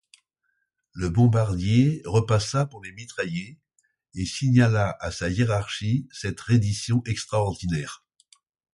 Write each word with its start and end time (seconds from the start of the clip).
Le 0.93 1.09
bombardier 1.11 2.01
repassa 2.05 2.65
pour 2.65 2.83
les 2.83 2.91
mitrailler, 2.91 3.59
et 4.15 4.25
signala 4.25 4.97
à 4.99 5.11
sa 5.11 5.29
hiérarchie 5.29 6.09
cette 6.11 6.41
reddition 6.41 7.03
extraordinaire. 7.05 8.03